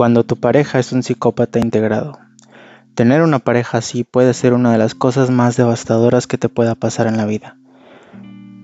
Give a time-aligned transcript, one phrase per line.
[0.00, 2.18] cuando tu pareja es un psicópata integrado.
[2.94, 6.74] Tener una pareja así puede ser una de las cosas más devastadoras que te pueda
[6.74, 7.58] pasar en la vida.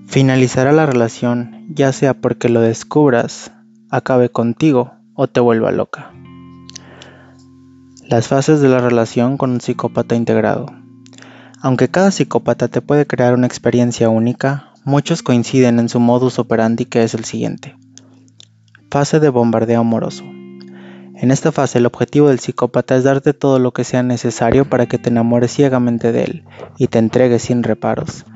[0.06, 3.52] Finalizará la relación ya sea porque lo descubras,
[3.90, 6.10] acabe contigo o te vuelva loca.
[8.08, 10.64] Las fases de la relación con un psicópata integrado.
[11.60, 16.86] Aunque cada psicópata te puede crear una experiencia única, muchos coinciden en su modus operandi
[16.86, 17.76] que es el siguiente.
[18.90, 20.24] Fase de bombardeo amoroso.
[21.18, 24.84] En esta fase el objetivo del psicópata es darte todo lo que sea necesario para
[24.84, 26.44] que te enamores ciegamente de él
[26.76, 28.26] y te entregues sin reparos.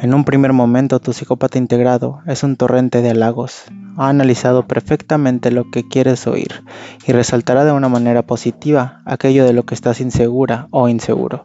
[0.00, 3.64] En un primer momento tu psicópata integrado es un torrente de halagos,
[3.96, 6.62] ha analizado perfectamente lo que quieres oír
[7.04, 11.44] y resaltará de una manera positiva aquello de lo que estás insegura o inseguro.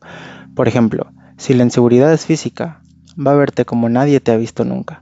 [0.55, 1.07] Por ejemplo,
[1.37, 2.81] si la inseguridad es física,
[3.17, 5.01] va a verte como nadie te ha visto nunca.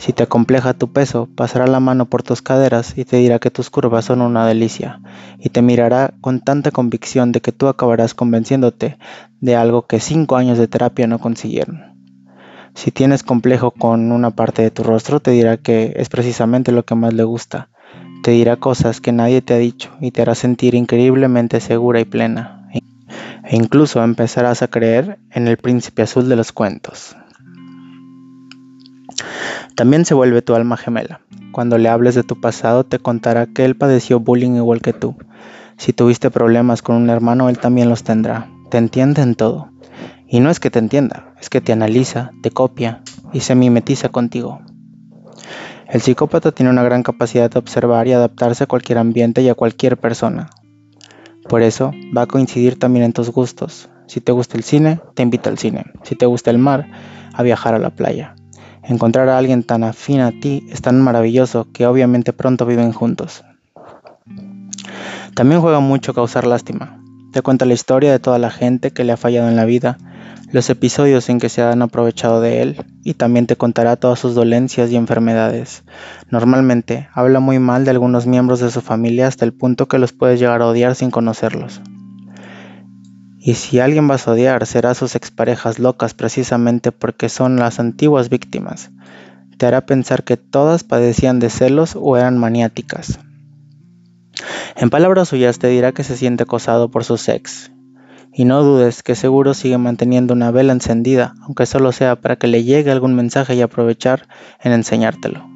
[0.00, 3.50] Si te acompleja tu peso, pasará la mano por tus caderas y te dirá que
[3.50, 5.02] tus curvas son una delicia,
[5.38, 8.96] y te mirará con tanta convicción de que tú acabarás convenciéndote
[9.42, 11.82] de algo que cinco años de terapia no consiguieron.
[12.74, 16.86] Si tienes complejo con una parte de tu rostro, te dirá que es precisamente lo
[16.86, 17.68] que más le gusta.
[18.22, 22.06] Te dirá cosas que nadie te ha dicho y te hará sentir increíblemente segura y
[22.06, 22.70] plena.
[22.72, 27.16] E incluso empezarás a creer en el príncipe azul de los cuentos.
[29.74, 31.20] También se vuelve tu alma gemela.
[31.52, 35.16] Cuando le hables de tu pasado te contará que él padeció bullying igual que tú.
[35.76, 38.50] Si tuviste problemas con un hermano, él también los tendrá.
[38.70, 39.70] Te entiende en todo.
[40.28, 44.10] Y no es que te entienda, es que te analiza, te copia y se mimetiza
[44.10, 44.60] contigo.
[45.88, 49.54] El psicópata tiene una gran capacidad de observar y adaptarse a cualquier ambiente y a
[49.54, 50.50] cualquier persona.
[51.48, 53.88] Por eso va a coincidir también en tus gustos.
[54.06, 55.86] Si te gusta el cine, te invita al cine.
[56.04, 56.88] Si te gusta el mar,
[57.32, 58.36] a viajar a la playa.
[58.90, 63.44] Encontrar a alguien tan afín a ti es tan maravilloso que obviamente pronto viven juntos.
[65.36, 67.00] También juega mucho causar lástima.
[67.32, 69.96] Te cuenta la historia de toda la gente que le ha fallado en la vida,
[70.50, 74.34] los episodios en que se han aprovechado de él y también te contará todas sus
[74.34, 75.84] dolencias y enfermedades.
[76.28, 80.12] Normalmente habla muy mal de algunos miembros de su familia hasta el punto que los
[80.12, 81.80] puedes llegar a odiar sin conocerlos.
[83.42, 88.28] Y si alguien vas a odiar, será sus exparejas locas precisamente porque son las antiguas
[88.28, 88.90] víctimas.
[89.56, 93.18] Te hará pensar que todas padecían de celos o eran maniáticas.
[94.76, 97.72] En palabras suyas te dirá que se siente acosado por su ex.
[98.32, 102.46] Y no dudes que seguro sigue manteniendo una vela encendida, aunque solo sea para que
[102.46, 104.28] le llegue algún mensaje y aprovechar
[104.62, 105.48] en enseñártelo.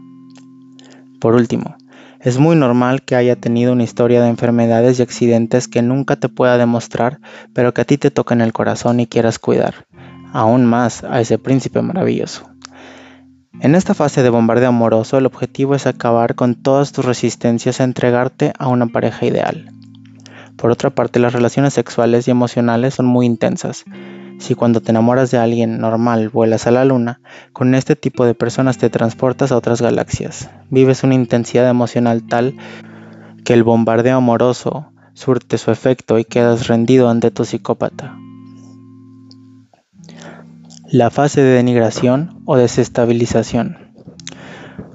[1.21, 1.77] Por último,
[2.25, 6.31] es muy normal que haya tenido una historia de enfermedades y accidentes que nunca te
[6.31, 7.21] pueda demostrar,
[7.53, 9.87] pero que a ti te toca en el corazón y quieras cuidar,
[10.33, 12.49] aún más a ese príncipe maravilloso.
[13.61, 17.85] En esta fase de bombardeo amoroso, el objetivo es acabar con todas tus resistencias a
[17.85, 19.71] entregarte a una pareja ideal.
[20.57, 23.85] Por otra parte, las relaciones sexuales y emocionales son muy intensas,
[24.39, 27.21] si cuando te enamoras de alguien normal vuelas a la luna,
[27.53, 30.51] con este tipo de personas te transportas a otras galaxias.
[30.71, 32.57] Vives una intensidad emocional tal
[33.45, 38.17] que el bombardeo amoroso surte su efecto y quedas rendido ante tu psicópata.
[40.91, 43.79] La fase de denigración o desestabilización.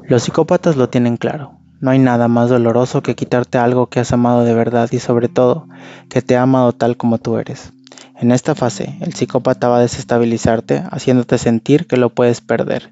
[0.07, 1.59] Los psicópatas lo tienen claro.
[1.81, 5.29] No hay nada más doloroso que quitarte algo que has amado de verdad y sobre
[5.29, 5.67] todo
[6.09, 7.71] que te ha amado tal como tú eres.
[8.19, 12.91] En esta fase, el psicópata va a desestabilizarte haciéndote sentir que lo puedes perder.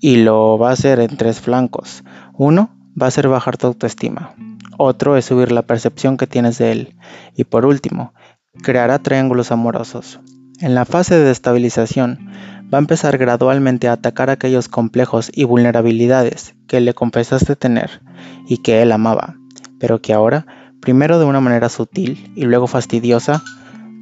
[0.00, 2.02] Y lo va a hacer en tres flancos.
[2.32, 4.34] Uno, va a ser bajar tu autoestima.
[4.78, 6.96] Otro es subir la percepción que tienes de él.
[7.36, 8.14] Y por último,
[8.62, 10.18] creará triángulos amorosos.
[10.60, 12.30] En la fase de destabilización,
[12.72, 18.00] va a empezar gradualmente a atacar aquellos complejos y vulnerabilidades que le confesaste tener
[18.48, 19.36] y que él amaba,
[19.78, 20.46] pero que ahora,
[20.80, 23.42] primero de una manera sutil y luego fastidiosa,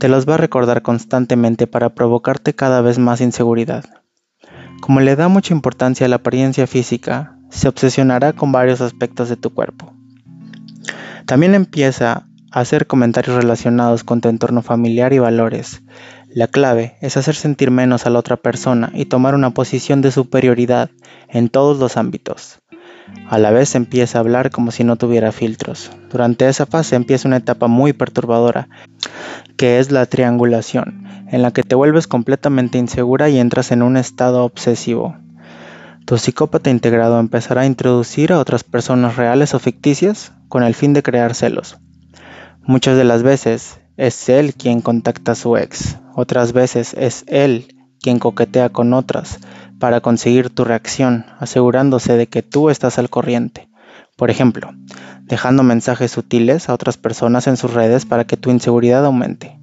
[0.05, 3.87] te los va a recordar constantemente para provocarte cada vez más inseguridad.
[4.83, 9.37] Como le da mucha importancia a la apariencia física, se obsesionará con varios aspectos de
[9.37, 9.95] tu cuerpo.
[11.25, 15.81] También empieza a hacer comentarios relacionados con tu entorno familiar y valores.
[16.29, 20.13] La clave es hacer sentir menos a la otra persona y tomar una posición de
[20.13, 20.91] superioridad
[21.31, 22.59] en todos los ámbitos.
[23.29, 25.91] A la vez empieza a hablar como si no tuviera filtros.
[26.11, 28.69] Durante esa fase empieza una etapa muy perturbadora,
[29.65, 33.97] que es la triangulación, en la que te vuelves completamente insegura y entras en un
[33.97, 35.17] estado obsesivo.
[36.05, 40.93] Tu psicópata integrado empezará a introducir a otras personas reales o ficticias con el fin
[40.93, 41.79] de crear celos.
[42.63, 47.75] Muchas de las veces es él quien contacta a su ex, otras veces es él
[48.03, 49.39] quien coquetea con otras,
[49.79, 53.71] para conseguir tu reacción, asegurándose de que tú estás al corriente.
[54.17, 54.71] Por ejemplo,
[55.23, 59.59] dejando mensajes sutiles a otras personas en sus redes para que tu inseguridad aumente.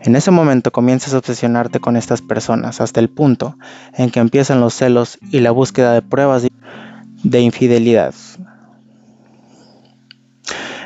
[0.00, 3.56] En ese momento comienzas a obsesionarte con estas personas hasta el punto
[3.94, 6.48] en que empiezan los celos y la búsqueda de pruebas
[7.22, 8.14] de infidelidad.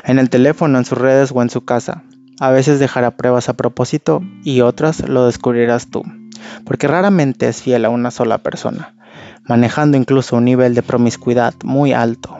[0.03, 2.03] En el teléfono, en sus redes o en su casa.
[2.39, 6.03] A veces dejará pruebas a propósito y otras lo descubrirás tú,
[6.65, 8.93] porque raramente es fiel a una sola persona,
[9.43, 12.39] manejando incluso un nivel de promiscuidad muy alto.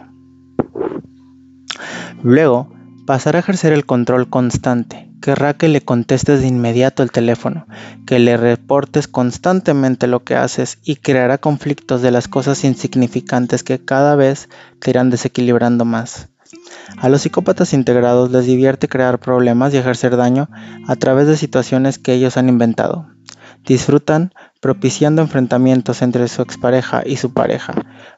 [2.24, 2.70] Luego,
[3.06, 5.10] pasará a ejercer el control constante.
[5.22, 7.66] Querrá que le contestes de inmediato el teléfono,
[8.06, 13.84] que le reportes constantemente lo que haces y creará conflictos de las cosas insignificantes que
[13.84, 14.50] cada vez
[14.80, 16.30] te irán desequilibrando más.
[16.98, 20.50] A los psicópatas integrados les divierte crear problemas y ejercer daño
[20.88, 23.08] a través de situaciones que ellos han inventado.
[23.66, 24.32] Disfrutan
[24.62, 27.74] propiciando enfrentamientos entre su expareja y su pareja.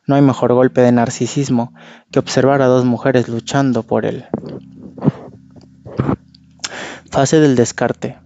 [0.07, 1.74] No hay mejor golpe de narcisismo
[2.12, 4.25] que observar a dos mujeres luchando por él.
[7.12, 8.18] Fase del descarte.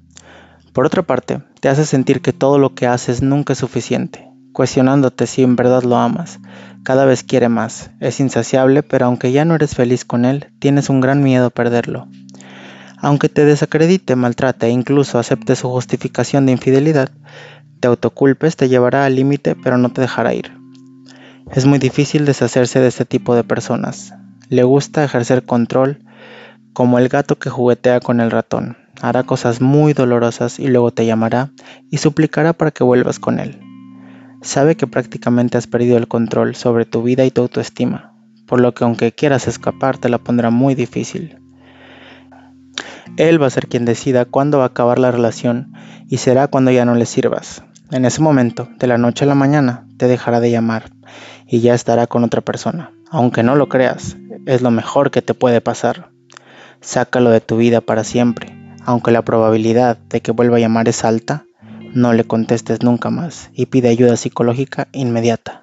[0.74, 5.28] Por otra parte, te hace sentir que todo lo que haces nunca es suficiente, cuestionándote
[5.28, 6.40] si en verdad lo amas.
[6.84, 10.90] Cada vez quiere más, es insaciable, pero aunque ya no eres feliz con él, tienes
[10.90, 12.08] un gran miedo a perderlo.
[12.98, 17.12] Aunque te desacredite, maltrate e incluso acepte su justificación de infidelidad,
[17.84, 20.54] te autoculpes te llevará al límite pero no te dejará ir.
[21.52, 24.14] Es muy difícil deshacerse de este tipo de personas.
[24.48, 26.00] Le gusta ejercer control,
[26.72, 28.78] como el gato que juguetea con el ratón.
[29.02, 31.52] Hará cosas muy dolorosas y luego te llamará
[31.92, 33.60] y suplicará para que vuelvas con él.
[34.42, 38.14] Sabe que prácticamente has perdido el control sobre tu vida y tu autoestima,
[38.48, 41.38] por lo que aunque quieras escapar te la pondrá muy difícil.
[43.18, 45.74] Él va a ser quien decida cuándo va a acabar la relación
[46.08, 47.62] y será cuando ya no le sirvas.
[47.92, 50.92] En ese momento, de la noche a la mañana, te dejará de llamar
[51.48, 52.92] y ya estará con otra persona.
[53.12, 56.10] Aunque no lo creas, es lo mejor que te puede pasar.
[56.82, 58.56] Sácalo de tu vida para siempre.
[58.86, 61.46] Aunque la probabilidad de que vuelva a llamar es alta,
[61.94, 65.63] no le contestes nunca más y pide ayuda psicológica inmediata.